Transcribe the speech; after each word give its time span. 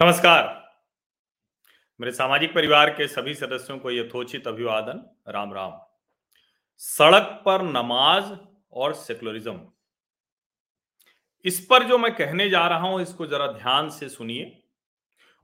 नमस्कार। 0.00 0.44
मेरे 2.00 2.10
सामाजिक 2.12 2.52
परिवार 2.54 2.90
के 2.90 3.06
सभी 3.08 3.32
सदस्यों 3.34 3.78
को 3.78 3.90
यथोचित 3.90 4.46
अभिवादन। 4.46 5.00
राम 5.28 5.52
राम। 5.54 5.72
सड़क 6.80 7.42
पर 7.46 7.62
नमाज़ 7.62 8.32
और 8.72 8.94
सेकुलरिज्म 8.94 9.60
इस 11.44 11.60
पर 11.60 11.84
जो 11.84 11.98
मैं 11.98 12.14
कहने 12.14 12.48
जा 12.50 12.66
रहा 12.68 12.78
हूँ, 12.80 13.00
इसको 13.02 13.26
जरा 13.26 13.46
ध्यान 13.48 13.90
से 13.90 14.08
सुनिए। 14.08 14.62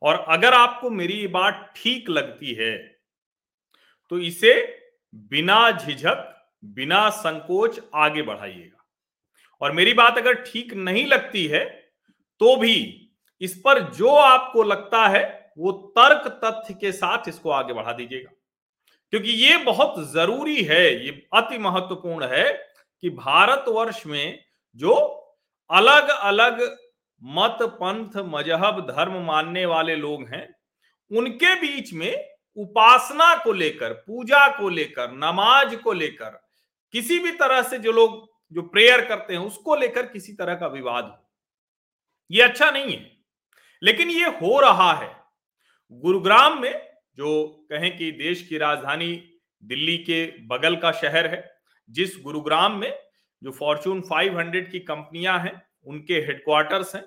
और 0.03 0.25
अगर 0.29 0.55
आपको 0.55 0.91
मेरी 0.91 1.15
ये 1.15 1.27
बात 1.29 1.73
ठीक 1.77 2.11
लगती 2.11 2.55
है 2.55 2.77
तो 4.11 4.19
इसे 4.21 4.55
बिना 5.15 5.71
झिझक, 5.73 6.35
बिना 6.65 7.09
संकोच 7.11 7.81
आगे 7.95 8.23
बढ़ाइएगा। 8.23 8.87
और 9.63 9.73
मेरी 9.73 9.93
बात 9.95 10.19
अगर 10.19 10.43
ठीक 10.43 10.75
नहीं 10.75 11.07
लगती 11.07 11.47
है 11.47 11.65
तो 12.41 12.57
भी 12.57 13.01
इस 13.45 13.63
पर 13.65 13.83
जो 13.93 14.09
आपको 14.09 14.63
लगता 14.63 15.07
है, 15.07 15.53
वो 15.59 15.73
तर्क 15.73 16.41
तथ्य 16.45 16.75
के 16.75 16.93
साथ 16.93 17.29
इसको 17.29 17.51
आगे 17.51 17.73
बढ़ा 17.73 17.93
दीजिएगा। 17.93 18.33
क्योंकि 19.11 19.31
ये 19.31 19.57
बहुत 19.57 19.95
ज़रूरी 20.13 20.63
है, 20.63 21.07
ये 21.07 21.27
अति 21.35 21.59
महत्वपूर्ण 21.59 22.27
है 22.27 22.53
कि 23.01 23.11
भारतवर्ष 23.11 24.07
में 24.07 24.45
जो 24.77 24.95
अलग 25.71 26.09
अलग 26.09 26.77
मत 27.23 27.59
पंथ 27.63 28.17
मज़हब, 28.17 28.91
धर्म 28.91 29.25
मानने 29.25 29.67
वाले 29.67 29.97
लोग 29.97 30.29
हैं, 30.29 30.55
उनके 31.17 31.55
बीच 31.55 31.93
में 31.93 32.31
उपासना 32.57 33.45
को 33.45 33.53
लेकर, 33.53 33.93
पूजा 33.93 34.49
को 34.49 34.69
लेकर, 34.69 35.13
नमाज़ 35.13 35.77
को 35.77 35.93
लेकर, 35.93 36.49
किसी 36.93 37.19
भी 37.19 37.31
तरह 37.31 37.63
से 37.63 37.79
जो 37.79 37.93
लोग, 37.93 38.31
जो 38.53 38.63
प्रेयर 38.63 39.05
करते 39.05 39.33
हैं, 39.33 39.41
उसको 39.41 39.77
लेकर 39.77 40.07
किसी 40.07 40.33
तरह 40.33 40.55
का 40.55 40.67
विवाद 40.67 41.05
हो। 41.05 41.31
ये 42.31 42.43
अच्छा 42.43 42.71
नहीं 42.71 42.97
है। 42.97 43.14
लेकिन 43.85 44.11
ये 44.11 44.25
हो 44.25 44.61
रहा 44.61 44.93
है। 44.93 45.17
गुरुग्राम 45.93 46.63
में, 46.63 46.89
जो 47.17 47.67
कहें 47.71 47.97
कि 47.97 48.11
देश 48.13 48.49
की 48.49 48.59
राजधानी 48.59 49.31
दिल्ली 49.65 49.99
के 49.99 50.47
बगल 50.47 50.77
का 50.77 50.93
शहर 50.93 51.27
है, 51.27 51.59
जिस 51.91 52.11
गुरुग्राम 52.23 52.73
में 52.73 52.99
जो 53.43 53.51
फॉर्चून 53.51 54.01
500 54.01 54.71
की 54.71 54.79
कंपनियाँ 54.79 55.39
हैं, 55.39 55.67
उनके 55.85 56.15
हेडक्वार्टर्स 56.15 56.95
हैं, 56.95 57.05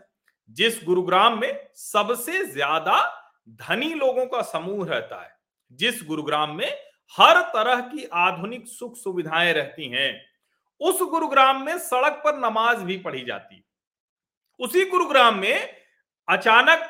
जिस 0.50 0.84
गुरुग्राम 0.86 1.42
में 1.42 1.70
सबसे 1.76 2.46
ज़्यादा 2.46 3.24
धनी 3.50 3.94
लोगों 3.94 4.26
का 4.26 4.42
समूह 4.42 4.88
रहता 4.88 5.24
है, 5.24 5.38
जिस 5.72 6.04
गुरुग्राम 6.04 6.56
में 6.56 6.78
हर 7.20 7.42
तरह 7.42 7.82
की 7.82 8.06
आधुनिक 8.14 8.68
सुख 8.68 8.98
सुविधाएँ 8.98 9.54
रहती 9.54 9.90
हैं, 9.90 10.26
उस 10.80 11.02
गुरुग्राम 11.02 11.66
में 11.66 11.78
सड़क 11.78 12.22
पर 12.26 12.38
नमाज़ 12.38 12.78
भी 12.78 12.98
पढ़ी 12.98 13.26
जाती। 13.26 13.56
है 13.56 13.64
उसी 14.60 14.86
गुरुग्राम 14.86 15.40
में 15.40 15.77
अचानक 16.28 16.88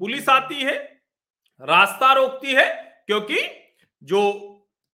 पुलिस 0.00 0.28
आती 0.28 0.62
है, 0.62 0.76
रास्ता 1.60 2.12
रोकती 2.12 2.52
है, 2.52 2.66
क्योंकि 3.06 3.38
जो 4.02 4.20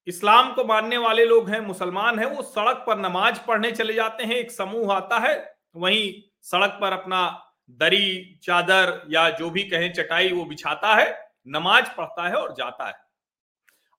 इस्लाम 0.06 0.52
को 0.54 0.64
मानने 0.64 0.96
वाले 0.98 1.24
लोग 1.24 1.48
हैं, 1.50 1.60
मुसलमान 1.60 2.18
हैं, 2.18 2.26
वो 2.26 2.42
सड़क 2.44 2.84
पर 2.86 2.98
नमाज़ 2.98 3.38
पढ़ने 3.46 3.70
चले 3.72 3.94
जाते 3.94 4.24
हैं, 4.24 4.34
एक 4.34 4.50
समूह 4.50 4.92
आता 4.94 5.18
है, 5.18 5.36
वहीं 5.76 6.12
सड़क 6.42 6.78
पर 6.80 6.92
अपना 6.92 7.26
दरी, 7.70 8.38
चादर 8.42 9.02
या 9.10 9.28
जो 9.30 9.50
भी 9.50 9.62
कहें 9.62 9.92
चटाई 9.92 10.32
वो 10.32 10.44
बिछाता 10.44 10.94
है, 10.94 11.08
नमाज़ 11.48 11.88
पढ़ता 11.96 12.28
है 12.28 12.34
और 12.34 12.52
जाता 12.52 12.86
है। 12.86 12.94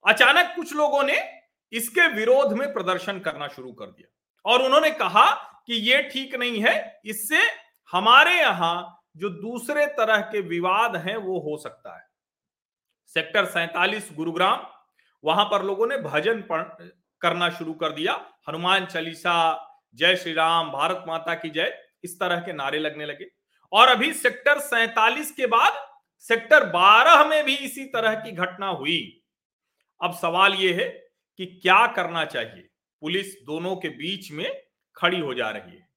अचानक 0.04 0.52
कुछ 0.56 0.74
लोगों 0.74 1.02
ने 1.02 1.18
इसके 1.72 2.06
विरोध 2.08 2.52
में 2.52 2.72
प्रदर्शन 2.72 3.18
करना 3.20 3.48
शुरू 3.48 3.72
कर 3.72 3.86
दिया 3.86 4.50
और 4.50 4.62
उन्होंने 4.62 4.90
कहा 4.92 5.26
कि 5.66 5.74
ये 5.82 6.02
ठीक 6.04 6.34
नहीं 6.34 6.62
है, 6.62 7.00
इससे 7.04 7.42
हमारे 7.90 8.38
यहाँ 8.40 8.99
जो 9.16 9.28
दूसरे 9.28 9.86
तरह 9.86 10.20
के 10.20 10.40
विवाद 10.40 10.96
हैं, 10.96 11.16
वो 11.16 11.40
हो 11.40 11.56
सकता 11.56 11.98
है। 11.98 12.06
सेक्टर 13.06 13.44
सैतालीस 13.44 14.10
गुरुग्राम, 14.12 14.66
वहाँ 15.24 15.44
पर 15.44 15.62
लोगों 15.62 15.86
ने 15.86 15.96
भजन 15.96 16.44
करना 17.20 17.50
शुरू 17.50 17.74
कर 17.74 17.92
दिया। 17.92 18.32
हनुमान 18.48 18.86
चालीसा, 18.86 19.66
जय 19.94 20.16
श्री 20.16 20.32
राम, 20.32 20.70
भारत 20.70 21.04
माता 21.08 21.34
की 21.34 21.50
जय, 21.50 21.88
इस 22.04 22.20
तरह 22.20 22.40
के 22.40 22.52
नारे 22.52 22.78
लगने 22.78 23.06
लगे। 23.06 23.26
और 23.72 23.88
अभी 23.88 24.12
सेक्टर 24.12 24.58
सैतालीस 24.58 25.32
के 25.32 25.46
बाद, 25.46 25.88
सेक्टर 26.18 26.66
बारह 26.66 27.24
में 27.24 27.44
भी 27.44 27.56
इसी 27.56 27.84
तरह 27.84 28.14
की 28.14 28.32
घटना 28.32 28.66
हुई। 28.66 29.22
अब 30.02 30.14
सवाल 30.14 30.54
यह 30.54 30.76
है 30.76 30.88
कि 31.36 31.46
क्या 31.46 31.86
करना 31.86 32.24
चाहिए? 32.24 32.70
पुलिस 33.00 33.42
दोनों 33.42 33.76
के 33.76 33.88
बीच 33.88 34.32
में 34.32 34.62
खड़ी 34.96 35.20
हो 35.20 35.34
जा 35.34 35.50
रही 35.50 35.76
है। 35.76 35.88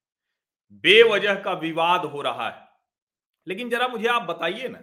बेवजह 0.74 1.36
का 1.36 1.54
विवाद 1.54 2.02
हो 2.02 2.22
रहा 2.22 2.50
है। 2.50 2.63
लेकिन 3.48 3.70
जरा 3.70 3.88
मुझे 3.88 4.08
आप 4.10 4.22
बताइए 4.24 4.68
ना, 4.68 4.80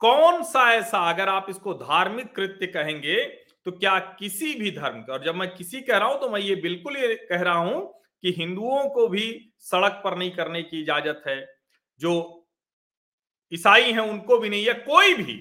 कौन 0.00 0.42
सा 0.44 0.70
ऐसा 0.72 0.98
अगर 1.10 1.28
आप 1.28 1.46
इसको 1.50 1.74
धार्मिक 1.76 2.34
कृत्य 2.36 2.66
कहेंगे 2.68 3.16
तो 3.66 3.72
क्या 3.72 3.98
किसी 4.18 4.54
भी 4.54 4.70
धर्म 4.70 5.00
का, 5.02 5.12
और 5.12 5.24
जब 5.24 5.34
मैं 5.34 5.48
किसी 5.54 5.80
कह 5.80 5.98
रहा 5.98 6.08
हूँ 6.08 6.20
तो 6.20 6.28
मैं 6.30 6.40
ये 6.40 6.54
बिल्कुल 6.56 6.96
ये 6.96 7.14
कह 7.30 7.42
रहा 7.42 7.54
हूँ 7.56 7.80
कि 8.24 8.32
हिंदुओं 8.32 8.88
को 8.90 9.06
भी 9.08 9.52
सड़क 9.62 10.00
पर 10.04 10.16
नहीं 10.18 10.30
करने 10.32 10.62
की 10.62 10.80
इजाज़त 10.82 11.22
है। 11.26 11.44
जो 12.00 12.12
ईसाई 13.52 13.92
हैं, 13.92 14.00
उनको 14.00 14.38
भी 14.38 14.48
नहीं 14.48 14.66
है 14.66 14.74
कोई 14.76 15.14
भी, 15.14 15.34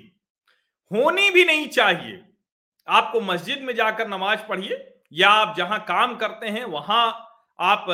होनी 0.92 1.30
भी 1.32 1.44
नहीं 1.46 1.68
चाहिए। 1.70 2.20
आपको 2.88 3.22
मस्जिद 3.22 3.62
में 3.62 3.74
जाकर 3.76 4.08
नमाज़ 4.08 4.40
पढ़िए, 4.50 4.84
या 5.14 5.30
आप 5.30 5.56
जहाँ 5.58 5.80
काम 5.88 6.16
करते 6.18 6.48
हैं, 6.48 6.64
वहाँ 6.66 7.06
आप 7.60 7.86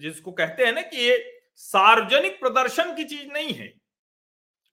जिसको 0.00 0.32
कहते 0.32 0.64
हैं 0.64 0.72
ना 0.72 0.80
कि 0.82 0.96
ये 0.98 1.16
सार्वजनिक 1.58 2.38
प्रदर्शन 2.40 2.94
की 2.96 3.04
चीज़ 3.04 3.26
नहीं 3.28 3.52
है। 3.54 3.72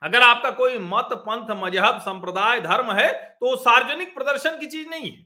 अगर 0.02 0.22
आपका 0.22 0.52
कोई 0.52 0.78
मत, 0.78 1.09
पंथ, 1.14 1.50
मज़हब, 1.58 2.00
संप्रदाय, 2.00 2.59
धर्म 2.62 2.92
है 2.92 3.12
तो 3.12 3.56
सार्वजनिक 3.58 4.14
प्रदर्शन 4.16 4.58
की 4.59 4.68
चीज़ 4.68 4.88
नहीं 4.90 5.12
है। 5.12 5.25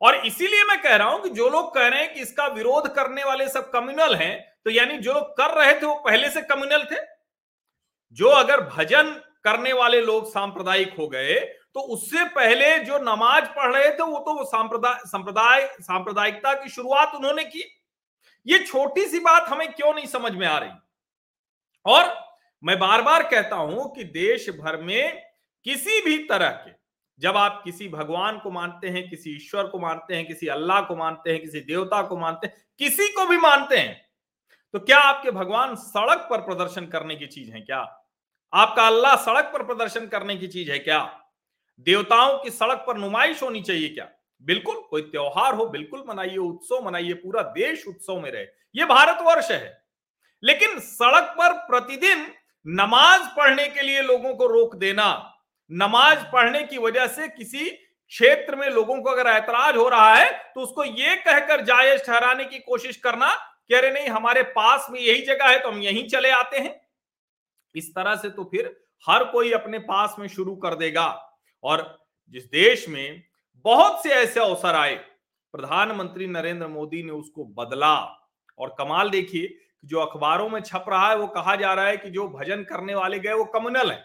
और 0.00 0.14
इसीलिए 0.26 0.64
मैं 0.64 0.80
कह 0.82 0.96
रहा 0.96 1.08
हूँ 1.08 1.22
कि 1.22 1.28
जो 1.30 1.48
लोग 1.48 1.74
कह 1.74 1.86
रहे 1.88 2.00
हैं 2.00 2.12
कि 2.14 2.20
इसका 2.20 2.46
विरोध 2.48 2.88
करने 2.94 3.24
वाले 3.24 3.48
सब 3.48 3.70
कम्युनल 3.70 4.14
हैं 4.14 4.38
तो 4.64 4.70
यानी 4.70 4.98
जो 4.98 5.12
लोग 5.12 5.36
कर 5.36 5.54
रहे 5.54 5.72
थे 5.72 5.86
वो 5.86 5.94
पहले 5.96 6.30
से 6.30 6.42
कम्युनल 6.42 6.84
थे। 6.84 6.96
जो 8.16 8.28
अगर 8.28 8.60
भजन 8.68 9.10
करने 9.44 9.72
वाले 9.72 10.00
लोग 10.00 10.30
सांप्रदायिक 10.30 10.94
हो 10.98 11.08
गए 11.08 11.34
तो 11.74 11.80
उससे 11.92 12.24
पहले 12.26 12.78
जो 12.78 12.98
नमाज़ 13.00 13.44
पढ़ 13.46 13.74
रहे 13.74 13.90
थे, 13.90 14.02
वो 14.02 14.18
तो 14.18 14.44
सांप्रदाय 14.44 14.98
संप्रदाय, 15.06 15.66
सांप्रदायिकता 15.80 16.52
की 16.54 16.70
शुरुआत 16.70 17.14
उन्होंने 17.14 17.44
की। 17.44 17.64
ये 18.46 18.58
छोटी 18.58 19.04
सी 19.06 19.18
बात 19.20 19.48
हमें 19.48 19.72
क्यों 19.72 19.92
नहीं 19.94 20.06
समझ 20.06 20.32
में 20.32 20.46
आ 20.46 20.58
रही? 20.58 20.70
और 21.86 22.12
मैं 22.62 22.78
बार 22.78 23.02
बार 23.02 23.22
कहता 23.22 23.56
हूँ 23.56 23.92
कि 23.94 24.04
देश 24.04 24.48
भर 24.50 24.76
में 24.82 25.22
किसी 25.66 26.00
भी 26.00 26.18
तरह 26.24 26.50
के, 26.50 26.70
जब 27.20 27.36
आप 27.36 27.60
किसी 27.64 27.88
भगवान 27.88 28.38
को 28.38 28.50
मानते 28.50 28.88
हैं, 28.88 29.08
किसी 29.10 29.34
ईश्वर 29.36 29.66
को 29.66 29.78
मानते 29.78 30.14
हैं, 30.16 30.26
किसी 30.26 30.46
अल्लाह 30.48 30.80
को 30.80 30.96
मानते 30.96 31.32
हैं, 31.32 31.40
किसी 31.40 31.60
देवता 31.62 32.02
को 32.02 32.16
मानते 32.18 32.46
हैं, 32.46 32.56
किसी 32.80 33.08
को 33.08 33.26
भी 33.26 33.36
मानते 33.38 33.76
हैं 33.76 34.02
तो 34.74 34.78
क्या 34.80 34.98
आपके 34.98 35.30
भगवान 35.30 35.74
सड़क 35.76 36.26
पर 36.30 36.40
प्रदर्शन 36.40 36.86
करने 36.86 37.16
की 37.16 37.26
चीज़ 37.26 37.50
है 37.52 37.60
क्या? 37.60 37.78
आपका 38.52 38.86
अल्लाह 38.86 39.14
सड़क 39.16 39.50
पर 39.52 39.62
प्रदर्शन 39.64 40.06
करने 40.06 40.36
की 40.36 40.46
चीज़ 40.48 40.70
है 40.72 40.78
क्या? 40.78 40.98
देवताओं 41.86 42.38
की 42.38 42.50
सड़क 42.50 42.84
पर 42.86 42.96
नुमाइश 42.96 43.42
होनी 43.42 43.60
चाहिए 43.60 43.88
क्या? 43.88 44.08
बिल्कुल, 44.42 44.76
कोई 44.90 45.02
त्योहार 45.02 45.54
हो, 45.54 45.66
बिल्कुल 45.66 46.04
मनाइए, 46.08 46.36
उत्सव 46.36 46.84
मनाइए, 46.86 47.12
पूरा 47.14 47.42
देश 47.54 47.86
उत्सव 47.88 48.20
में 48.20 48.30
रहे। 48.30 48.44
ये 48.74 48.84
भारतवर्ष 48.86 49.50
है। 49.50 49.83
लेकिन 50.44 50.78
सड़क 50.80 51.34
पर 51.38 51.52
प्रतिदिन 51.68 52.26
नमाज़ 52.66 53.28
पढ़ने 53.36 53.66
के 53.68 53.82
लिए 53.82 54.02
लोगों 54.02 54.34
को 54.34 54.46
रोक 54.48 54.74
देना, 54.76 55.06
नमाज़ 55.70 56.24
पढ़ने 56.32 56.62
की 56.62 56.78
वजह 56.78 57.06
से 57.08 57.28
किसी 57.28 57.70
क्षेत्र 57.70 58.56
में 58.56 58.68
लोगों 58.70 59.00
को 59.02 59.10
अगर 59.10 59.30
ऐतराज 59.30 59.76
हो 59.76 59.88
रहा 59.88 60.14
है 60.14 60.30
तो 60.54 60.60
उसको 60.60 60.84
ये 60.84 61.16
कहकर 61.16 61.64
जायज़ 61.64 62.02
ठहराने 62.02 62.44
की 62.44 62.58
कोशिश 62.60 62.96
करना 62.98 63.34
कह 63.70 63.80
रहे 63.80 63.90
नहीं, 63.90 64.08
हमारे 64.08 64.42
पास 64.44 64.86
में 64.90 65.00
यही 65.00 65.22
जगह 65.22 65.48
है 65.48 65.58
तो 65.58 65.68
हम 65.68 65.78
यहीं 65.80 66.06
चले 66.08 66.30
आते 66.32 66.58
हैं। 66.58 66.80
इस 67.74 67.90
तरह 67.90 68.16
से 68.16 68.30
तो 68.30 68.44
फिर 68.44 68.76
हर 69.04 69.24
कोई 69.24 69.52
अपने 69.52 69.78
पास 69.80 70.14
में 70.18 70.26
शुरू 70.28 70.54
कर 70.56 70.74
देगा। 70.76 71.06
और 71.64 71.82
जिस 72.34 72.44
देश 72.44 72.88
में 72.88 73.22
बहुत 73.64 74.02
से 74.02 74.10
ऐसे 74.10 74.40
अवसर 74.40 74.74
आए, 74.74 74.94
प्रधानमंत्री 75.54 76.26
नरेंद्र 76.26 76.66
मोदी 76.68 77.02
ने 77.02 77.12
उसको 77.12 77.44
बदला। 77.56 77.94
और 78.58 78.74
कमाल 78.78 79.10
देखिए 79.10 79.56
जो 79.84 80.00
अखबारों 80.00 80.48
में 80.48 80.60
छप 80.60 80.84
रहा 80.88 81.08
है, 81.08 81.16
वो 81.16 81.26
कहा 81.26 81.56
जा 81.56 81.72
रहा 81.74 81.86
है 81.86 81.96
कि 81.96 82.10
जो 82.10 82.28
भजन 82.28 82.62
करने 82.62 82.94
वाले 82.94 83.18
गए, 83.18 83.32
वो 83.32 83.44
कम्युनल 83.44 83.90
है। 83.90 84.04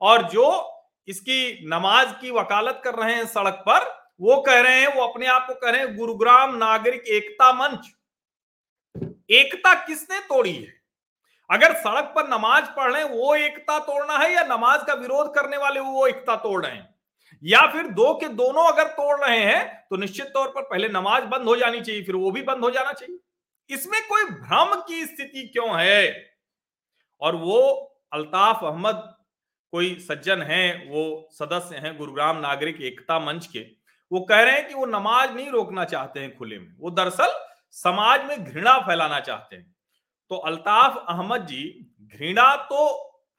और 0.00 0.22
जो 0.22 0.72
इसकी 1.08 1.68
नमाज़ 1.68 2.08
की 2.20 2.30
वकालत 2.30 2.80
कर 2.84 2.94
रहे 2.94 3.14
हैं 3.14 3.26
सड़क 3.26 3.62
पर, 3.68 3.84
वो 4.20 4.40
कह 4.40 4.60
रहे 4.60 4.80
हैं, 4.80 4.94
वो 4.94 5.06
अपने 5.06 5.26
आप 5.26 5.46
को 5.46 5.54
कह 5.54 5.70
रहे 5.70 5.80
हैं, 5.80 5.96
गुरुग्राम 5.96 6.56
नागरिक 6.56 7.04
एकता 7.08 7.52
मंच। 7.52 7.90
एकता 9.30 9.74
किसने 9.74 10.18
तोड़ी 10.20 10.52
है? 10.52 10.72
अगर 11.50 11.72
सड़क 11.74 12.12
पर 12.16 12.28
नमाज़ 12.28 12.64
पढ़ 12.76 12.92
रहे 12.92 13.02
हैं, 13.02 13.10
वो 13.10 13.34
एकता 13.34 13.78
तोड़ना 13.78 14.18
है 14.18 14.32
या 14.34 14.42
नमाज़ 14.44 14.84
का 14.84 14.94
विरोध 14.94 15.34
करने 15.34 15.56
वाले 15.56 15.80
वो 15.80 16.06
एकता 16.06 16.36
तोड़ 16.36 16.64
रहे 16.66 16.74
हैं? 16.74 16.94
या 17.42 17.60
फिर 17.66 17.86
दो 17.86 18.12
के 18.14 18.28
दोनों 18.28 18.64
अगर 18.64 18.86
तोड़ 18.88 19.18
रहे 19.20 19.38
हैं 19.38 19.86
तो 19.90 19.96
निश्चित 19.96 20.26
तौर 20.26 20.48
पर 20.48 20.62
पहले 20.62 20.88
नमाज़ 20.88 21.24
बंद 21.24 21.42
हो 21.42 21.56
जानी 21.56 21.80
चाहिए, 21.80 22.02
फिर 22.02 22.16
वो 22.16 22.30
भी 22.30 22.42
बंद 22.42 22.64
हो 22.64 22.70
जाना 22.70 22.92
चाहिए। 22.92 23.18
इसमें 23.70 24.00
कोई 24.08 24.24
भ्रम 24.24 24.74
की 24.80 25.04
स्थिति 25.06 25.46
क्यों 25.52 25.80
है? 25.80 26.24
और 27.20 27.36
वो 27.36 27.60
अल्ताफ 28.12 28.64
अहमद 28.64 29.12
कोई 29.72 29.94
सज्जन 30.00 30.42
हैं, 30.42 30.90
वो 30.90 31.28
सदस्य 31.32 31.76
हैं 31.76 31.96
गुरुग्राम 31.98 32.36
नागरिक 32.36 32.80
एकता 32.80 33.18
मंच 33.20 33.46
के, 33.46 33.60
वो 34.12 34.20
कह 34.20 34.40
रहे 34.40 34.52
हैं 34.52 34.68
कि 34.68 34.74
वो 34.74 34.86
नमाज़ 34.86 35.30
नहीं 35.30 35.50
रोकना 35.50 35.84
चाहते 35.84 36.20
हैं 36.20 36.36
खुले 36.36 36.58
में, 36.58 36.74
वो 36.78 36.90
दरअसल 36.90 37.32
समाज 37.70 38.24
में 38.24 38.44
घृणा 38.44 38.78
फैलाना 38.78 39.20
चाहते 39.20 39.56
हैं। 39.56 39.74
तो 40.30 40.36
अल्ताफ 40.36 41.04
अहमद 41.08 41.46
जी, 41.46 41.92
घृणा 42.16 42.54
तो 42.56 42.86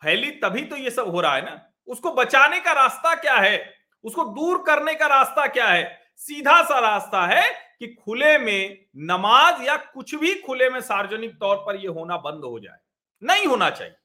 फैली 0.02 0.32
तभी 0.32 0.62
तो 0.62 0.76
ये 0.76 0.92
सब 0.92 1.10
हो 1.10 1.22
रहा 1.22 1.36
है 1.36 1.46
ना? 1.46 1.62
उसको 1.88 2.12
बचाने 2.12 2.60
का 2.60 2.72
रास्ता 2.72 3.16
क्या 3.16 3.36
है? 3.36 3.74
उसको 4.04 4.24
दूर 4.24 4.64
करने 4.64 4.94
का 4.96 5.08
रास्ता 5.08 5.48
क्या 5.48 5.68
है? 5.68 6.07
सीधा 6.20 6.62
सा 6.64 6.80
रास्ता 6.80 7.26
है 7.28 7.50
कि 7.80 7.88
खुले 7.96 8.38
में 8.38 8.86
नमाज़ 8.98 9.62
या 9.64 9.76
कुछ 9.78 10.14
भी 10.16 10.34
खुले 10.36 10.70
में 10.70 10.80
सार्वजनिक 10.82 11.36
तौर 11.40 11.58
पर 11.58 11.76
यह 11.76 11.92
होना 11.92 12.18
बंद 12.18 12.44
हो 12.44 12.60
जाए। 12.60 12.78
नहीं 13.22 13.46
होना 13.46 13.70
चाहिए। 13.70 13.96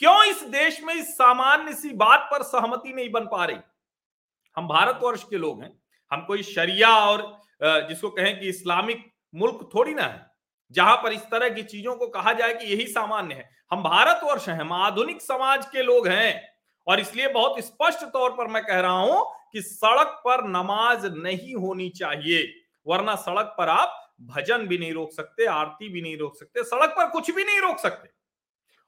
क्यों 0.00 0.24
इस 0.24 0.42
देश 0.42 0.80
में 0.82 0.94
इस 0.94 1.14
सामान्य 1.14 1.72
सी 1.72 1.90
बात 1.90 2.28
पर 2.32 2.42
सहमति 2.42 2.92
नहीं 2.92 3.10
बन 3.12 3.26
पा 3.26 3.44
रही? 3.44 3.56
हम 4.56 4.68
भारतवर्ष 4.68 5.22
के 5.24 5.36
लोग 5.36 5.62
हैं। 5.62 5.72
हम 6.12 6.24
कोई 6.26 6.42
शरिया 6.42 6.88
और 6.88 7.22
जिसको 7.62 8.10
कहें 8.10 8.38
कि 8.40 8.48
इस्लामिक 8.48 9.04
मुल्क 9.34 9.68
थोड़ी 9.74 9.94
ना 9.94 10.02
है। 10.02 10.26
जहाँ 10.72 10.96
पर 10.96 11.12
इस 11.12 11.22
तरह 11.22 11.48
की 11.48 11.62
चीज़ों 11.62 11.94
को 11.96 12.06
कहा 12.08 12.32
जाए 12.32 12.54
कि 12.54 12.66
यही 12.66 12.86
सामान्य 12.86 13.34
है। 13.34 13.48
हम 13.72 13.82
भारतवर्ष 13.82 14.48
हैं। 14.48 14.58
हम 14.60 14.72
आधुनिक 14.72 15.22
समाज 15.22 15.66
के 15.66 15.82
लोग 15.82 16.08
हैं। 16.08 16.42
और 16.86 17.00
इसलिए 17.00 17.28
बहुत 17.28 17.60
स्पष्ट 17.60 18.04
तौर 18.04 18.30
पर 18.30 18.46
मैं 18.46 18.62
कह 18.64 18.80
रहा 18.80 19.00
हूँ 19.00 19.24
कि 19.54 19.62
सड़क 19.62 20.20
पर 20.24 20.44
नमाज़ 20.48 21.06
नहीं 21.08 21.54
होनी 21.56 21.88
चाहिए, 21.90 22.42
वरना 22.86 23.14
सड़क 23.16 23.54
पर 23.58 23.68
आप 23.70 24.00
भजन 24.22 24.66
भी 24.66 24.78
नहीं 24.78 24.92
रोक 24.92 25.12
सकते, 25.12 25.44
आरती 25.46 25.88
भी 25.88 26.02
नहीं 26.02 26.16
रोक 26.18 26.36
सकते, 26.36 26.62
सड़क 26.64 26.90
पर 26.90 27.08
कुछ 27.10 27.30
भी 27.30 27.44
नहीं 27.44 27.60
रोक 27.60 27.78
सकते। 27.78 28.08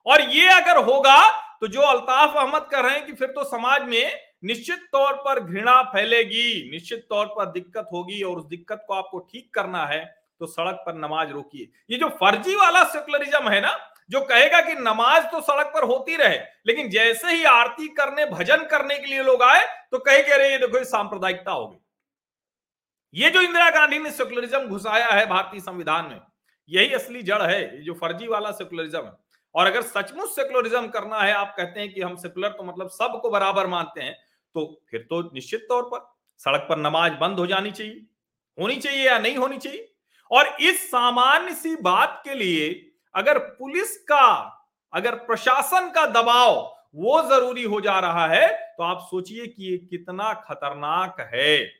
और 0.06 0.20
ये 0.30 0.48
अगर 0.50 0.76
होगा 0.84 1.18
तो 1.60 1.66
जो 1.68 1.80
अल्ताफ 1.82 2.36
अहमद 2.36 2.68
कर 2.70 2.84
रहे 2.84 2.94
हैं 2.94 3.04
कि 3.06 3.12
फिर 3.12 3.28
तो 3.28 3.44
समाज 3.46 3.82
में 3.84 4.10
निश्चित 4.44 4.78
तौर 4.92 5.14
पर 5.16 5.40
घृणा 5.40 5.80
फैलेगी, 5.84 6.70
निश्चित 6.70 7.06
तौर 7.10 7.26
पर 7.28 7.50
दिक्कत 7.52 7.88
होगी 7.92 8.22
और 8.22 8.36
उस 8.36 8.46
दिक्कत 8.46 8.84
को 8.86 8.94
आपको 8.94 9.18
ठीक 9.32 9.52
करना 9.54 9.84
है 9.86 10.04
तो 10.40 10.46
सड़क 10.46 10.82
पर 10.86 10.94
नमाज़ 10.96 11.30
रोकिए। 11.30 11.68
ये 11.90 11.98
जो 11.98 12.08
फर्जी 12.20 12.54
वाला 12.54 12.82
सेकुलरिज्म 12.86 13.48
है 13.48 13.60
ना 13.60 13.72
जो 14.10 14.20
कहेगा 14.22 14.60
कि 14.60 14.74
नमाज़ 14.74 15.24
तो 15.26 15.40
सड़क 15.42 15.70
पर 15.74 15.84
होती 15.84 16.16
रहे, 16.16 16.38
लेकिन 16.66 16.88
जैसे 16.90 17.32
ही 17.32 17.44
आरती 17.46 17.88
करने, 17.90 18.26
भजन 18.26 18.64
करने 18.66 18.98
के 18.98 19.06
लिए 19.06 19.22
लोग 19.22 19.42
आए 19.42 19.64
तो 19.90 19.98
कहे 20.00 20.22
कि 20.22 20.30
रहे 20.32 20.50
ये 20.50 20.58
देखो 20.58 20.84
सांप्रदायिकता 20.86 21.52
हो 21.52 21.66
गई। 21.66 21.78
ये 23.14 23.30
जो 23.30 23.40
इंदिरा 23.40 23.68
गांधी 23.70 23.98
ने 23.98 24.10
सेकुलरिज्म 24.12 24.66
घुसाया 24.66 25.08
है 25.08 25.26
भारतीय 25.26 25.60
संविधान 25.60 26.06
में, 26.06 26.20
यही 26.68 26.92
असली 26.94 27.22
जड़ 27.22 27.42
है, 27.42 27.62
ये 27.76 27.82
जो 27.82 27.94
फर्जी 27.94 28.26
वाला 28.26 28.50
सेकुलरिज्म 28.52 28.98
है। 28.98 29.12
और 29.54 29.66
अगर 29.66 29.82
सचमुच 29.84 30.28
सेकुलरिज्म 30.30 30.88
करना 30.88 31.20
है, 31.20 31.32
आप 31.34 31.54
कहते 31.56 31.80
हैं 31.80 31.92
कि 31.92 32.00
हम 32.02 32.16
सेकुलर 32.16 32.48
तो 32.48 32.64
मतलब 32.64 32.88
सबको 32.90 33.30
बराबर 33.30 33.66
मानते 33.66 34.00
हैं 34.00 34.16
तो 34.54 34.64
फिर 34.90 35.00
तो 35.00 35.20
निश्चित 35.34 35.66
तौर 35.68 35.82
पर 35.84 36.06
सड़क 36.40 36.66
पर 36.68 36.78
नमाज़ 36.78 37.12
बंद 37.14 37.38
हो 37.38 37.46
जानी 37.46 37.70
चाहिए। 37.70 38.06
होनी 38.58 38.76
चाहिए 38.76 39.06
या 39.06 39.18
नहीं 39.18 39.36
होनी 39.36 39.58
चाहिए? 39.58 39.88
और 40.30 40.56
इस 40.60 40.90
सामान्य 40.90 41.54
सी 41.54 41.74
बात 41.82 42.20
के 42.24 42.34
लिए 42.34 42.68
अगर 43.16 43.38
पुलिस 43.38 43.96
का, 43.98 44.52
अगर 44.92 45.14
प्रशासन 45.14 45.90
का 45.90 46.06
दबाव 46.06 46.76
वो 46.94 47.22
ज़रूरी 47.22 47.62
हो 47.62 47.80
जा 47.80 47.98
रहा 48.00 48.26
है 48.26 48.48
तो 48.48 48.82
आप 48.82 49.06
सोचिए 49.10 49.46
कि 49.46 49.70
ये 49.70 49.78
कितना 49.78 50.34
खतरनाक 50.34 51.20
है। 51.34 51.72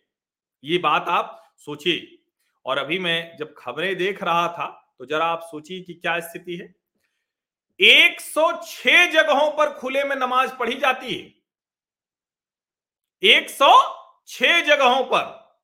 ये 0.65 0.79
बात 0.79 1.09
आप 1.09 1.55
सोचिए। 1.59 2.19
और 2.65 2.79
अभी 2.79 2.99
मैं 2.99 3.37
जब 3.37 3.55
खबरें 3.59 3.97
देख 3.97 4.23
रहा 4.23 4.49
था 4.49 4.95
तो 4.99 5.07
जरा 5.07 5.27
आप 5.27 5.41
सोचिए 5.43 5.81
कि 5.81 5.95
क्या 5.95 6.21
स्थिति 6.21 6.57
है। 6.57 6.75
106 7.81 9.07
जगहों 9.07 9.51
पर 9.51 9.73
खुले 9.73 10.05
में 10.05 10.17
नमाज़ 10.17 10.55
पढ़ी 10.55 10.75
जाती 10.75 11.15
है। 11.15 11.33
106 13.23 14.61
जगहों 14.61 15.05
पर। 15.05 15.57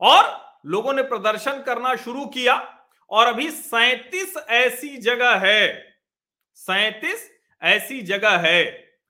और 0.00 0.54
लोगों 0.66 0.92
ने 0.92 1.02
प्रदर्शन 1.02 1.62
करना 1.62 1.96
शुरू 1.96 2.26
किया। 2.26 2.77
और 3.10 3.26
अभी 3.26 3.50
सैतीस 3.50 4.34
ऐसी 4.50 4.96
जगह 4.98 5.34
है, 5.38 5.68
सैतीस 6.58 7.28
ऐसी 7.62 8.00
जगह 8.02 8.36
है। 8.38 8.64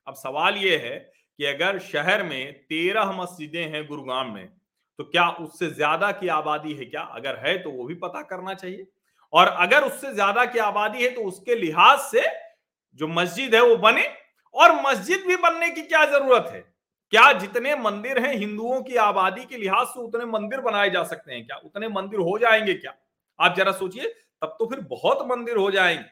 अब 0.07 0.13
सवाल 0.15 0.55
यह 0.57 0.79
है 0.79 0.97
कि 1.39 1.45
अगर 1.45 1.79
शहर 1.81 2.23
में 2.23 2.53
तेरह 2.53 3.11
मस्जिदें 3.13 3.63
हैं 3.65 3.85
गुरुग्राम 3.87 4.33
में 4.33 4.47
तो 4.99 5.03
क्या 5.05 5.27
उससे 5.31 5.69
ज़्यादा 5.69 6.11
की 6.11 6.27
आबादी 6.29 6.73
है 6.73 6.85
क्या? 6.85 7.01
अगर 7.01 7.35
है 7.39 7.57
तो 7.57 7.71
वो 7.71 7.85
भी 7.85 7.95
पता 7.95 8.21
करना 8.23 8.53
चाहिए। 8.53 8.87
और 9.33 9.47
अगर 9.47 9.83
उससे 9.83 10.13
ज़्यादा 10.13 10.45
की 10.45 10.59
आबादी 10.59 11.03
है 11.03 11.09
तो 11.09 11.21
उसके 11.23 11.55
लिहाज 11.55 11.99
से 12.01 12.23
जो 12.99 13.07
मस्जिद 13.09 13.55
है 13.55 13.61
वो 13.61 13.75
बने, 13.77 14.03
और 14.55 14.71
मस्जिद 14.81 15.23
भी 15.27 15.35
बनने 15.37 15.69
की 15.69 15.81
क्या 15.83 16.03
ज़रूरत 16.07 16.49
है? 16.53 16.59
क्या 17.13 17.31
जितने 17.33 17.75
मंदिर 17.77 18.19
हैं 18.19 18.33
हिंदुओं 18.35 18.81
की 18.81 18.95
आबादी 18.97 19.45
के 19.45 19.57
लिहाज 19.57 19.87
से 19.87 19.99
उतने 20.01 20.25
मंदिर 20.27 20.61
बनाए 20.61 20.89
जा 20.89 21.03
सकते 21.05 21.33
हैं 21.33 21.45
क्या? 21.45 21.57
उतने 21.57 21.87
मंदिर 21.89 22.19
हो 22.21 22.37
जाएँगे 22.39 22.73
क्या? 22.75 22.93
आप 23.39 23.55
जरा 23.57 23.71
सोचिए, 23.71 24.07
तब 24.41 24.55
तो 24.59 24.65
फिर 24.65 24.79
बहुत 24.89 25.27
मंदिर 25.27 25.57
हो 25.57 25.69
जाएँगे। 25.71 26.05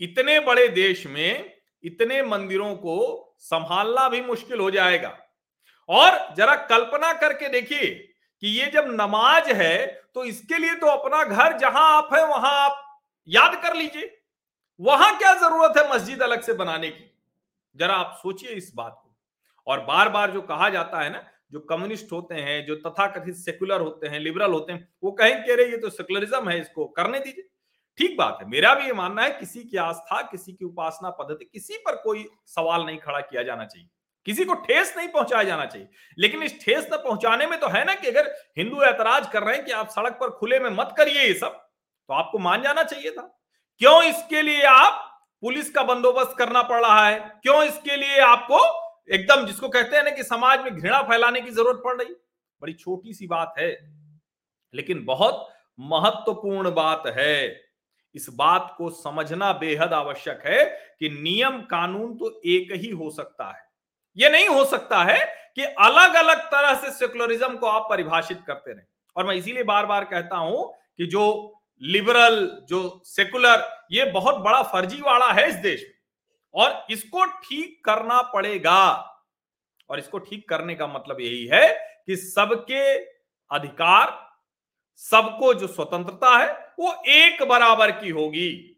इतने 0.00 0.38
बड़े 0.40 0.68
देश 0.68 1.06
में 1.06 1.52
इतने 1.84 2.22
मंदिरों 2.22 2.74
को 2.76 3.36
संभालना 3.40 4.08
भी 4.08 4.20
मुश्किल 4.20 4.60
हो 4.60 4.70
जाएगा। 4.70 5.16
और 5.88 6.34
जरा 6.36 6.54
कल्पना 6.66 7.12
करके 7.12 7.48
देखिए 7.48 7.86
कि 8.42 8.48
ये 8.50 8.66
जब 8.66 8.86
नमाज़ 8.90 9.52
है 9.52 9.86
तो 10.14 10.24
इसके 10.24 10.58
लिए 10.58 10.74
तो 10.74 10.86
अपना 10.86 11.22
घर 11.24 11.58
जहाँ 11.58 11.84
आप 11.96 12.14
है, 12.14 12.24
वहाँ 12.26 12.52
आप 12.60 13.00
याद 13.28 13.60
कर 13.62 13.74
लीजिए। 13.76 14.10
वहाँ 14.80 15.16
क्या 15.18 15.34
ज़रूरत 15.34 15.76
है 15.78 15.88
मस्जिद 15.94 16.22
अलग 16.22 16.42
से 16.42 16.52
बनाने 16.52 16.90
की? 16.90 17.10
जरा 17.76 17.94
आप 17.94 18.18
सोचिए 18.22 18.50
इस 18.50 18.72
बात 18.74 19.00
को। 19.04 19.16
और 19.66 19.80
बार 19.80 20.08
बार 20.08 20.30
जो 20.30 20.42
कहा 20.42 20.68
जाता 20.68 21.00
है 21.00 21.10
ना 21.10 21.24
जो 21.54 21.60
कम्युनिस्ट 21.60 22.12
होते 22.12 22.34
हैं, 22.34 22.64
जो 22.66 22.74
तथाकथित 22.76 23.34
सेकुलर 23.34 23.80
होते 23.80 24.08
हैं 24.08 24.20
लिबरल 24.20 24.52
होते 24.52 24.72
हैं, 24.72 24.88
वो 25.04 25.10
कहें 25.10 25.42
कह 25.42 25.54
रहे 25.54 25.66
ये 25.66 25.76
तो 25.76 25.90
सेकुलरिज्म 25.90 26.48
है, 26.48 26.60
इसको 26.60 26.84
करने 26.86 27.18
दीजिए। 27.18 27.48
ठीक 27.98 28.16
बात 28.18 28.38
है, 28.42 28.48
मेरा 28.48 28.74
भी 28.74 28.86
ये 28.86 28.92
मानना 28.92 29.22
है 29.22 29.30
किसी 29.30 29.62
की 29.64 29.76
आस्था, 29.76 30.20
किसी 30.22 30.52
की 30.52 30.64
उपासना, 30.64 31.10
पद्धति, 31.10 31.44
किसी 31.44 31.76
पर 31.78 31.96
कोई 31.96 32.26
सवाल 32.46 32.84
नहीं 32.86 32.98
खड़ा 32.98 33.20
किया 33.20 33.42
जाना 33.42 33.64
चाहिए। 33.64 33.88
किसी 34.26 34.44
को 34.44 34.54
ठेस 34.54 34.94
नहीं 34.96 35.08
पहुँचाया 35.08 35.42
जाना 35.42 35.64
चाहिए। 35.66 35.88
लेकिन 36.18 36.42
इस 36.42 36.60
ठेस 36.60 36.88
न 36.92 36.96
पहुँचाने 36.96 37.46
में 37.46 37.58
तो 37.60 37.68
है 37.68 37.84
ना 37.84 37.94
कि 37.94 38.08
अगर 38.08 38.34
हिंदू 38.58 38.82
ऐतराज 38.82 39.28
कर 39.32 39.42
रहे 39.42 39.56
हैं 39.56 39.64
कि 39.64 39.72
आप 39.72 39.88
सड़क 39.88 40.18
पर 40.20 40.30
खुले 40.30 40.58
में 40.60 40.70
मत 40.70 40.94
करिए 40.98 41.22
ये 41.22 41.34
सब 41.34 41.60
तो 42.08 42.14
आपको 42.14 42.38
मान 42.38 42.62
जाना 42.62 42.82
चाहिए 42.82 43.10
था। 43.10 43.22
क्यों 43.80 44.02
इसके 44.02 44.42
लिए 44.42 44.62
आप 44.62 45.10
पुलिस 45.42 45.70
का 45.70 45.82
बंदोबस्त 45.82 46.34
करना 46.38 46.62
पड़ 46.62 46.80
रहा 46.80 47.06
है? 47.08 47.18
क्यों 47.42 47.62
इसके 47.64 47.96
लिए 47.96 48.18
आपको 48.20 48.58
एकदम 49.08 49.44
जिसको 49.46 49.68
कहते 49.68 49.96
हैं 49.96 50.04
ना 50.04 50.10
कि 50.10 50.22
समाज 50.24 50.60
में 50.60 50.76
घृणा 50.76 51.00
फैलाने 51.02 51.40
की 51.40 51.50
ज़रूरत 51.50 51.82
पड़ 51.84 51.96
रही। 51.96 52.14
बड़ी 52.62 52.72
छोटी 52.74 53.12
सी 53.14 53.26
बात 53.26 53.54
है, 53.58 53.70
लेकिन 54.74 55.04
बहुत 55.04 55.48
महत्वपूर्ण 55.78 56.70
बात 56.72 57.06
है। 57.16 57.64
इस 58.14 58.26
बात 58.32 58.74
को 58.78 58.88
समझना 58.92 59.52
बेहद 59.54 59.92
आवश्यक 59.92 60.42
है 60.46 60.64
कि 61.00 61.08
नियम 61.12 61.60
कानून 61.70 62.14
तो 62.16 62.40
एक 62.46 62.72
ही 62.74 62.90
हो 62.90 63.10
सकता 63.10 63.48
है। 63.48 63.62
यह 64.16 64.30
नहीं 64.30 64.48
हो 64.48 64.64
सकता 64.64 65.02
है 65.04 65.18
कि 65.56 65.62
अलग 65.62 66.14
अलग 66.16 66.44
तरह 66.50 66.74
से 66.74 66.90
सेकुलरिज्म 66.90 67.56
को 67.56 67.66
आप 67.68 67.86
परिभाषित 67.90 68.42
करते 68.46 68.72
रहे। 68.72 68.84
और 69.16 69.26
मैं 69.26 69.34
इसीलिए 69.34 69.62
बार 69.64 69.86
बार 69.86 70.04
कहता 70.04 70.36
हूँ 70.36 70.72
कि 70.98 71.06
जो 71.06 71.24
लिबरल 71.82 72.36
जो 72.68 73.02
सेकुलर 73.06 73.64
ये 73.92 74.04
बहुत 74.12 74.36
बड़ा 74.42 74.62
फर्जीवाड़ा 74.64 75.32
है 75.32 75.48
इस 75.48 75.54
देश 75.56 75.80
में। 75.82 75.93
और 76.54 76.86
इसको 76.90 77.24
ठीक 77.24 77.84
करना 77.84 78.20
पड़ेगा। 78.22 79.10
और 79.90 79.98
इसको 79.98 80.18
ठीक 80.18 80.48
करने 80.48 80.74
का 80.74 80.86
मतलब 80.86 81.20
यही 81.20 81.46
है 81.46 81.68
कि 82.06 82.16
सबके 82.16 82.94
अधिकार, 83.50 84.30
सबको 84.96 85.54
जो 85.54 85.66
स्वतंत्रता 85.66 86.38
है, 86.38 86.52
वो 86.78 86.94
एक 87.08 87.42
बराबर 87.42 87.90
की 87.90 88.10
होगी। 88.10 88.76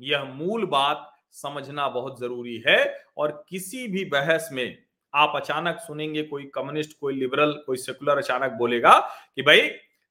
यह 0.00 0.24
मूल 0.24 0.66
बात 0.66 1.12
समझना 1.32 1.88
बहुत 1.88 2.20
ज़रूरी 2.20 2.62
है 2.68 3.04
और 3.16 3.44
किसी 3.48 3.86
भी 3.88 4.04
बहस 4.04 4.48
में 4.52 4.78
आप 5.14 5.32
अचानक 5.36 5.78
सुनेंगे, 5.78 6.22
कोई 6.22 6.44
कम्युनिस्ट, 6.44 6.98
कोई 7.00 7.14
लिबरल, 7.14 7.52
कोई 7.66 7.76
सेकुलर 7.76 8.18
अचानक 8.18 8.52
बोलेगा 8.52 8.98
कि 9.36 9.42
भाई, 9.42 9.60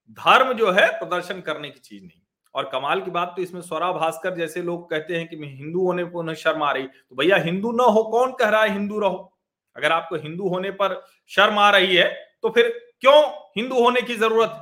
धर्म 0.09 0.53
जो 0.53 0.71
है 0.71 0.87
प्रदर्शन 0.99 1.41
करने 1.41 1.69
की 1.69 1.79
चीज़ 1.79 2.03
नहीं। 2.03 2.21
और 2.55 2.69
कमाल 2.69 3.01
की 3.01 3.11
बात 3.11 3.33
तो 3.35 3.41
इसमें 3.41 3.61
स्वरा 3.61 3.91
भास्कर 3.93 4.35
जैसे 4.35 4.61
लोग 4.61 4.89
कहते 4.89 5.17
हैं 5.17 5.27
कि 5.27 5.35
मैं 5.35 5.47
हिंदू 5.49 5.85
होने 5.85 6.03
पर 6.05 6.19
उन्हें 6.19 6.35
शर्म 6.37 6.63
आ 6.63 6.71
रही। 6.71 6.83
तो 6.83 7.15
भैया 7.15 7.37
हिंदू 7.39 7.71
ना 7.73 7.83
हो, 7.85 8.03
कौन 8.05 8.31
कह 8.33 8.49
रहा 8.49 8.61
है 8.63 8.71
हिंदू 8.73 8.99
रहो? 8.99 9.31
अगर 9.75 9.91
आपको 9.91 10.15
हिंदू 10.17 10.49
होने 10.49 10.71
पर 10.73 11.01
शर्म 11.31 11.59
आ 11.59 11.69
रही 11.71 11.95
है 11.95 12.07
तो 12.43 12.49
फिर 12.49 12.69
क्यों 13.01 13.21
हिंदू 13.57 13.83
होने 13.83 14.01
की 14.01 14.15
ज़रूरत 14.15 14.61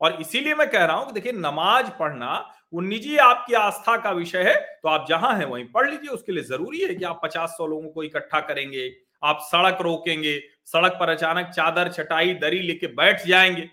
और 0.00 0.20
इसीलिए 0.20 0.54
मैं 0.54 0.68
कह 0.70 0.84
रहा 0.84 0.96
हूँ 0.96 1.06
कि 1.06 1.12
देखिए, 1.12 1.32
नमाज़ 1.34 1.90
पढ़ना 1.98 2.36
वो 2.72 2.80
निजी 2.80 3.16
आपकी 3.18 3.54
आस्था 3.56 3.96
का 3.96 4.10
विषय 4.12 4.42
है 4.42 4.54
तो 4.82 4.88
आप 4.88 5.06
जहाँ 5.08 5.34
हैं 5.36 5.44
वहीं 5.46 5.64
पढ़ 5.66 5.88
लीजिए। 5.90 6.10
उसके 6.10 6.32
लिए 6.32 6.44
ज़रूरी 6.44 6.80
है 6.80 6.94
कि 6.94 7.04
आप 7.04 7.20
पचास 7.24 7.54
सौ 7.58 7.66
लोगों 7.66 7.88
को 7.90 8.02
इकट्ठा 8.02 8.40
करेंगे, 8.42 8.90
आप 9.22 9.38
सड़क 9.42 9.78
रोकेंगे, 9.82 10.38
सड़क 10.66 10.96
पर 11.00 11.08
अचानक 11.08 11.50
चादर, 11.50 11.88
चटाई, 11.90 12.34
दरी 12.36 12.60
लेके 12.60 12.86
बैठ 12.94 13.26
जाएँगे। 13.26 13.68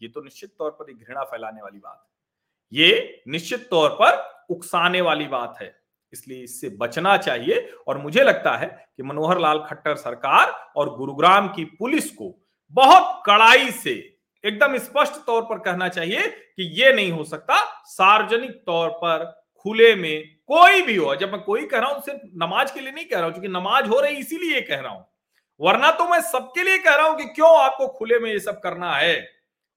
ये 0.00 0.08
तो 0.08 0.22
निश्चित 0.22 0.54
तौर 0.58 0.70
पर 0.72 0.92
घृणा 0.94 1.24
फैलाने 1.24 1.62
वाली 1.62 1.78
बात 1.78 1.98
है। 1.98 2.11
ये 2.72 3.22
निश्चित 3.28 3.66
तौर 3.70 3.90
पर 4.00 4.46
उकसाने 4.50 5.00
वाली 5.00 5.26
बात 5.26 5.58
है। 5.62 5.74
इसलिए 6.12 6.42
इससे 6.42 6.68
बचना 6.70 7.16
चाहिए 7.16 7.68
और 7.88 7.98
मुझे 7.98 8.22
लगता 8.22 8.56
है 8.56 8.66
कि 8.96 9.02
मनोहर 9.02 9.38
लाल 9.40 9.58
खट्टर 9.58 9.94
सरकार 9.94 10.50
और 10.76 10.94
गुरुग्राम 10.96 11.48
की 11.48 11.64
पुलिस 11.64 12.10
को 12.10 12.34
बहुत 12.74 13.22
कड़ाई 13.26 13.70
से 13.70 13.92
एकदम 14.44 14.76
स्पष्ट 14.78 15.14
तौर 15.26 15.42
पर 15.42 15.58
कहना 15.58 15.88
चाहिए 15.88 16.26
कि 16.28 16.62
यह 16.80 16.94
नहीं 16.94 17.10
हो 17.12 17.24
सकता, 17.24 17.56
सार्वजनिक 17.84 18.50
तौर 18.66 18.88
पर 18.90 19.24
खुले 19.56 19.94
में 19.94 20.24
कोई 20.46 20.82
भी 20.82 20.96
हो। 20.96 21.14
जब 21.16 21.32
मैं 21.32 21.40
कोई 21.40 21.66
कह 21.66 21.78
रहा 21.78 21.90
हूँ, 21.90 22.02
सिर्फ़ 22.02 22.20
नमाज़ 22.36 22.72
के 22.74 22.80
लिए 22.80 22.92
नहीं 22.92 23.04
कह 23.04 23.16
रहा 23.16 23.24
हूँ 23.24 23.32
क्योंकि 23.32 23.48
नमाज़ 23.48 23.86
हो 23.86 24.00
रही 24.00 24.16
इसीलिए 24.16 24.60
कह 24.60 24.80
रहा 24.80 24.92
हूँ। 24.92 25.04
वरना 25.60 25.90
तो 25.90 26.08
मैं 26.08 26.20
सबके 26.22 26.62
लिए 26.62 26.78
कह 26.78 26.94
रहा 26.94 27.06
हूँ 27.06 27.16
कि 27.18 27.24
क्यों 27.24 27.56
आपको 27.60 27.86
खुले 27.88 28.18
में 28.18 28.30
ये 28.30 28.38
सब 28.40 28.60
करना 28.60 28.94
है? 28.94 29.28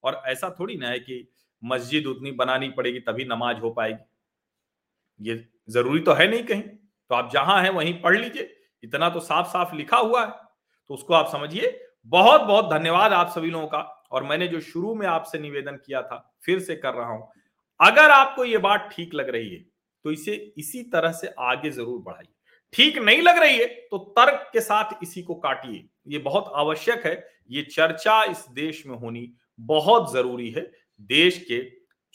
और 0.04 0.22
ऐसा 0.28 0.56
थोड़ी 0.60 0.78
ना 0.78 0.88
है 0.88 1.00
कि 1.00 1.28
मस्जिद 1.64 2.06
उतनी 2.08 2.32
बनानी 2.34 2.70
पड़ेगी 2.70 3.00
तभी 3.00 3.26
नमाज़ 3.26 3.58
हो 3.58 3.70
पाएगी। 3.72 5.30
ये 5.30 5.44
ज़रूरी 5.70 6.00
तो 6.00 6.14
है 6.14 6.28
नहीं 6.28 6.44
कहीं। 6.44 6.62
तो 6.62 7.16
आप 7.16 7.30
जहाँ 7.34 7.62
हैं 7.64 7.70
वहीं 7.72 7.94
पढ़ 8.02 8.18
लीजिए। 8.18 8.56
इतना 8.84 9.10
तो 9.10 9.20
साफ़ 9.22 9.48
साफ़ 9.48 9.76
लिखा 9.76 9.98
हुआ 9.98 10.22
है। 10.22 10.32
तो 10.90 10.94
उसको 10.94 11.14
आप 11.14 11.32
समझिए। 11.32 11.80
बहुत 12.08 12.42
बहुत 12.42 12.70
धन्यवाद 12.72 13.14
आप 13.14 13.30
सभी 13.30 13.50
लोगों 13.52 13.68
का। 13.68 13.80
और 14.12 14.24
मैंने 14.24 14.48
जो 14.48 14.60
शुरू 14.62 14.94
में 14.96 15.06
आपसे 15.08 15.40
निवेदन 15.40 15.76
किया 15.78 16.02
था, 16.02 16.18
फिर 16.44 16.60
से 16.60 16.76
कर 16.76 16.94
रहा 16.94 17.10
हूँ। 17.10 17.28
अगर 17.80 18.12
आपको 18.12 18.46
ये 18.46 18.58
बात 18.60 18.90
ठीक 18.94 19.14
लग 19.14 19.30
रही 19.30 19.50
है 19.50 19.60
तो 20.06 20.12
इसे 20.12 20.34
इसी 20.58 20.82
तरह 20.84 21.12
से 21.12 21.34
आगे 21.42 21.70
ज़रूर 21.72 22.00
बढ़ाइए। 22.02 22.34
ठीक 22.74 22.98
नहीं 22.98 23.22
लग 23.22 23.38
रही 23.38 23.58
है 23.58 23.66
तो 23.92 23.98
तर्क 24.18 24.50
के 24.54 24.62
साथ 24.62 25.04
इसी 25.04 25.22
को 25.24 25.36
काटिए। 25.36 25.84
ये 26.08 26.20
बहुत 26.20 26.52
आवश्यक 26.56 27.06
है। 27.06 27.14
ये 27.52 27.62
चर्चा 27.66 28.24
इस 28.24 28.46
देश 28.54 28.86
में 28.88 28.96
होनी 28.98 29.32
बहुत 29.60 30.12
ज़रूरी 30.14 30.50
है। 30.50 30.62
देश 31.02 31.38
के, 31.48 31.60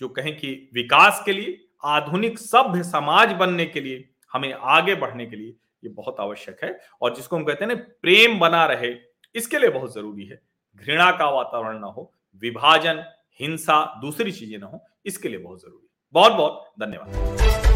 जो 0.00 0.08
कहें 0.08 0.36
कि 0.36 0.70
विकास 0.74 1.22
के 1.26 1.32
लिए, 1.32 1.58
आधुनिक 1.84 2.38
सभ्य 2.38 2.82
समाज 2.82 3.32
बनने 3.32 3.66
के 3.66 3.80
लिए, 3.80 4.08
हमें 4.32 4.52
आगे 4.52 4.94
बढ़ने 4.94 5.26
के 5.26 5.36
लिए 5.36 5.56
ये 5.84 5.88
बहुत 5.88 6.16
आवश्यक 6.20 6.64
है 6.64 6.78
और 7.02 7.14
जिसको 7.16 7.36
हम 7.36 7.44
कहते 7.44 7.64
हैं 7.64 7.74
ना, 7.74 7.80
प्रेम 8.02 8.38
बना 8.38 8.64
रहे, 8.66 8.94
इसके 9.34 9.58
लिए 9.58 9.70
बहुत 9.70 9.94
ज़रूरी 9.94 10.26
है। 10.26 10.40
घृणा 10.82 11.10
का 11.10 11.30
वातावरण 11.30 11.78
ना 11.78 11.86
हो, 11.86 12.12
विभाजन, 12.42 13.04
हिंसा, 13.40 13.82
दूसरी 14.00 14.32
चीज़ें 14.32 14.58
ना 14.58 14.66
हो, 14.66 14.84
इसके 15.06 15.28
लिए 15.28 15.38
बहुत 15.38 15.60
ज़रूरी 15.60 15.86
बहुत 16.14 16.32
बहुत 16.32 16.72
धन्यवाद। 16.80 17.69